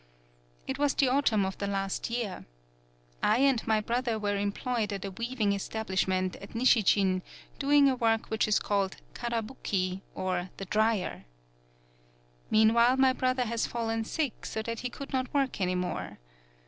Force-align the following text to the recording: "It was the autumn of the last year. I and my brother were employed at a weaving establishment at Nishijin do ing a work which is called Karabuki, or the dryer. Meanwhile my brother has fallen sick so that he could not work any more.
"It 0.65 0.79
was 0.79 0.95
the 0.95 1.07
autumn 1.09 1.45
of 1.45 1.59
the 1.59 1.67
last 1.67 2.09
year. 2.09 2.45
I 3.21 3.37
and 3.37 3.67
my 3.67 3.79
brother 3.79 4.17
were 4.17 4.35
employed 4.35 4.91
at 4.91 5.05
a 5.05 5.11
weaving 5.11 5.53
establishment 5.53 6.37
at 6.37 6.55
Nishijin 6.55 7.21
do 7.59 7.69
ing 7.69 7.87
a 7.87 7.95
work 7.95 8.31
which 8.31 8.47
is 8.47 8.57
called 8.57 8.95
Karabuki, 9.13 10.01
or 10.15 10.49
the 10.57 10.65
dryer. 10.65 11.25
Meanwhile 12.49 12.97
my 12.97 13.13
brother 13.13 13.43
has 13.45 13.67
fallen 13.67 14.03
sick 14.03 14.43
so 14.47 14.63
that 14.63 14.79
he 14.79 14.89
could 14.89 15.13
not 15.13 15.31
work 15.35 15.61
any 15.61 15.75
more. 15.75 16.17